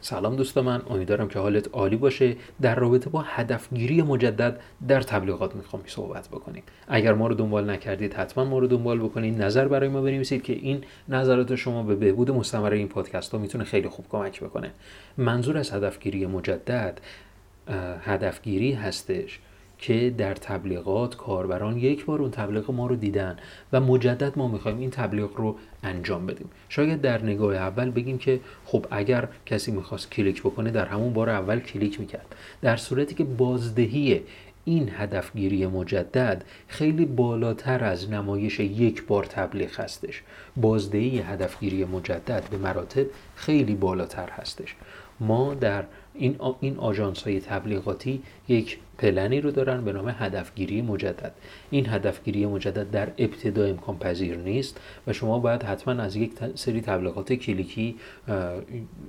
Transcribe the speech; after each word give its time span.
سلام 0.00 0.36
دوست 0.36 0.58
من 0.58 0.82
امیدوارم 0.90 1.28
که 1.28 1.38
حالت 1.38 1.68
عالی 1.72 1.96
باشه. 1.96 2.36
در 2.62 2.74
رابطه 2.74 3.10
با 3.10 3.24
هدفگیری 3.26 4.02
مجدد 4.02 4.60
در 4.88 5.00
تبلیغات 5.00 5.56
می‌خوام 5.56 5.82
صحبت 5.86 6.28
بکنیم. 6.28 6.62
اگر 6.88 7.14
ما 7.14 7.26
رو 7.26 7.34
دنبال 7.34 7.70
نکردید 7.70 8.14
حتما 8.14 8.44
ما 8.44 8.58
رو 8.58 8.66
دنبال 8.66 8.98
بکنید. 8.98 9.42
نظر 9.42 9.68
برای 9.68 9.88
ما 9.88 10.02
بنویسید 10.02 10.42
که 10.42 10.52
این 10.52 10.84
نظرات 11.08 11.54
شما 11.54 11.82
به 11.82 11.94
بهبود 11.94 12.30
مستمر 12.30 12.70
این 12.70 12.88
پادکست 12.88 13.32
ها 13.32 13.38
می‌تونه 13.38 13.64
خیلی 13.64 13.88
خوب 13.88 14.06
کمک 14.10 14.40
بکنه. 14.40 14.70
منظور 15.16 15.58
از 15.58 15.72
هدفگیری 15.72 16.26
مجدد 16.26 17.00
هدفگیری 18.04 18.72
هستش 18.72 19.38
که 19.80 20.14
در 20.18 20.34
تبلیغات 20.34 21.16
کاربران 21.16 21.78
یک 21.78 22.04
بار 22.04 22.22
اون 22.22 22.30
تبلیغ 22.30 22.70
ما 22.70 22.86
رو 22.86 22.96
دیدن 22.96 23.36
و 23.72 23.80
مجدد 23.80 24.38
ما 24.38 24.48
می‌خوایم 24.48 24.78
این 24.78 24.90
تبلیغ 24.90 25.36
رو 25.36 25.56
انجام 25.82 26.26
بدیم. 26.26 26.50
شاید 26.68 27.00
در 27.00 27.22
نگاه 27.22 27.54
اول 27.54 27.90
بگیم 27.90 28.18
که 28.18 28.40
خب 28.66 28.86
اگر 28.90 29.28
کسی 29.46 29.72
می‌خواست 29.72 30.10
کلیک 30.10 30.40
بکنه 30.40 30.70
در 30.70 30.86
همون 30.86 31.12
بار 31.12 31.30
اول 31.30 31.60
کلیک 31.60 32.00
می‌کرد. 32.00 32.34
در 32.62 32.76
صورتی 32.76 33.14
که 33.14 33.24
بازدهی 33.24 34.20
این 34.64 34.90
هدفگیری 34.96 35.66
مجدد 35.66 36.44
خیلی 36.68 37.04
بالاتر 37.04 37.84
از 37.84 38.10
نمایش 38.10 38.60
یک 38.60 39.06
بار 39.06 39.24
تبلیغ 39.24 39.80
هستش. 39.80 40.22
بازدهی 40.56 41.18
هدفگیری 41.18 41.84
مجدد 41.84 42.42
به 42.50 42.56
مراتب 42.56 43.06
خیلی 43.36 43.74
بالاتر 43.74 44.28
هستش. 44.30 44.74
ما 45.20 45.54
در 45.54 45.84
این 46.14 46.36
این 46.60 46.76
آژانس 46.76 47.22
های 47.22 47.40
تبلیغاتی 47.40 48.22
یک 48.48 48.78
پلنی 48.98 49.40
رو 49.40 49.50
دارن 49.50 49.84
به 49.84 49.92
نام 49.92 50.14
هدفگیری 50.18 50.82
مجدد. 50.82 51.32
این 51.70 51.86
هدفگیری 51.88 52.46
مجدد 52.46 52.90
در 52.90 53.08
ابتدا 53.18 53.64
امکان 53.64 53.98
پذیر 53.98 54.36
نیست 54.36 54.80
و 55.06 55.12
شما 55.12 55.38
باید 55.38 55.62
حتما 55.62 56.02
از 56.02 56.16
یک 56.16 56.32
سری 56.54 56.80
تبلیغات 56.80 57.32
کلیکی 57.32 57.96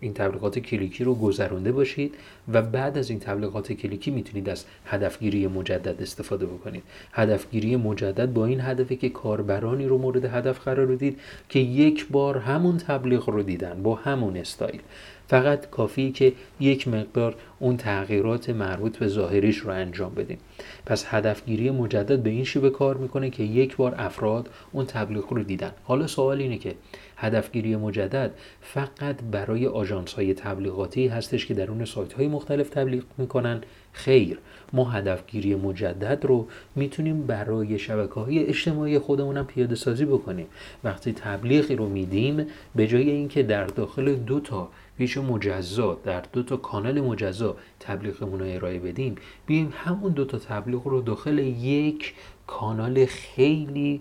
این 0.00 0.14
تبلیغات 0.14 0.58
کلیکی 0.58 1.04
رو 1.04 1.14
گذرونده 1.14 1.72
باشید 1.72 2.14
و 2.52 2.62
بعد 2.62 2.98
از 2.98 3.10
این 3.10 3.18
تبلیغات 3.18 3.72
کلیکی 3.72 4.10
می‌تونید 4.10 4.48
از 4.48 4.64
هدفگیری 4.84 5.46
مجدد 5.46 6.02
استفاده 6.02 6.46
بکنید. 6.46 6.82
هدفگیری 7.12 7.76
مجدد 7.76 8.32
با 8.32 8.46
این 8.46 8.60
هدفه 8.60 8.96
که 8.96 9.08
کاربرانی 9.08 9.86
رو 9.86 9.98
مورد 9.98 10.24
هدف 10.24 10.64
قرار 10.64 10.86
بدید 10.86 11.20
که 11.48 11.58
یک 11.58 12.08
بار 12.08 12.38
همون 12.38 12.78
تبلیغ 12.78 13.30
رو 13.30 13.42
دیدن 13.42 13.82
با 13.82 13.94
همون 13.94 14.36
استایل. 14.36 14.80
فقط 15.28 15.70
کافی 15.70 16.12
که 16.12 16.32
یک 16.60 16.83
مقدار 16.88 17.34
اون 17.64 17.76
تغییرات 17.76 18.50
مربوط 18.50 18.98
به 18.98 19.08
ظاهریش 19.08 19.56
رو 19.56 19.70
انجام 19.70 20.14
بدیم. 20.14 20.38
پس 20.86 21.04
هدفگیری 21.08 21.70
مجدد 21.70 22.22
به 22.22 22.30
این 22.30 22.44
شیوه 22.44 22.70
کار 22.70 22.96
می‌کنه 22.96 23.30
که 23.30 23.42
یک 23.42 23.76
بار 23.76 23.94
افراد 23.98 24.50
اون 24.72 24.86
تبلیغ 24.86 25.32
رو 25.32 25.42
دیدن. 25.42 25.72
حالا 25.84 26.06
سوال 26.06 26.38
اینه 26.38 26.58
که 26.58 26.74
هدفگیری 27.16 27.76
مجدد 27.76 28.30
فقط 28.60 29.16
برای 29.30 29.66
آژانس 29.66 30.12
های 30.12 30.34
تبلیغاتی 30.34 31.06
هستش 31.06 31.46
که 31.46 31.54
درون 31.54 31.84
سایت 31.84 32.12
های 32.12 32.28
مختلف 32.28 32.68
تبلیغ 32.68 33.02
می‌کنن؟ 33.18 33.60
خیر. 33.92 34.38
ما 34.72 34.90
هدفگیری 34.90 35.54
مجدد 35.54 36.24
رو 36.24 36.48
می‌تونیم 36.76 37.26
برای 37.26 37.78
شبکه 37.78 38.14
های 38.14 38.46
اجتماعی 38.46 38.98
خودمون 38.98 39.36
هم 39.36 39.46
پیاده 39.46 39.74
سازی 39.74 40.04
بکنیم. 40.04 40.46
وقتی 40.84 41.12
تبلیغی 41.12 41.76
رو 41.76 41.88
میدیم 41.88 42.46
به 42.74 42.86
جای 42.86 43.10
اینکه 43.10 43.42
در 43.42 43.64
داخل 43.64 44.14
دو 44.14 44.40
تا 44.40 44.68
page 44.98 45.18
مجزا 45.18 45.98
در 46.04 46.22
دو 46.32 46.42
تا 46.42 46.56
کانال 46.56 47.00
مجزا 47.00 47.53
تبلیغمون 47.80 48.40
رو 48.40 48.46
ارائه 48.48 48.78
بدیم 48.78 49.14
بیایم 49.46 49.72
همون 49.76 50.12
دو 50.12 50.24
تا 50.24 50.38
تبلیغ 50.38 50.86
رو 50.86 51.00
داخل 51.00 51.38
یک 51.38 52.14
کانال 52.46 53.06
خیلی 53.06 54.00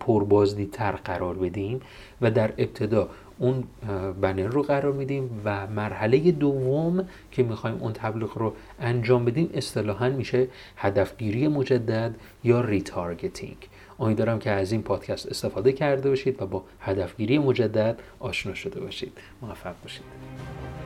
پربازدیدتر 0.00 0.92
قرار 0.92 1.34
بدیم 1.34 1.80
و 2.20 2.30
در 2.30 2.52
ابتدا 2.58 3.08
اون 3.38 3.64
بنر 4.20 4.46
رو 4.46 4.62
قرار 4.62 4.92
میدیم 4.92 5.42
و 5.44 5.66
مرحله 5.66 6.32
دوم 6.32 7.08
که 7.32 7.42
می‌خوایم 7.42 7.76
اون 7.80 7.92
تبلیغ 7.92 8.38
رو 8.38 8.52
انجام 8.80 9.24
بدیم 9.24 9.50
اصطلاحا 9.54 10.08
میشه 10.08 10.48
هدفگیری 10.76 11.48
مجدد 11.48 12.14
یا 12.44 12.60
retargeting 12.60 13.56
امیدوارم 14.00 14.38
که 14.38 14.50
از 14.50 14.72
این 14.72 14.82
پادکست 14.82 15.26
استفاده 15.26 15.72
کرده 15.72 16.08
باشید 16.08 16.42
و 16.42 16.46
با 16.46 16.64
هدفگیری 16.80 17.38
مجدد 17.38 17.98
آشنا 18.20 18.54
شده 18.54 18.80
باشید. 18.80 19.12
موفق 19.42 19.74
باشید. 19.82 20.85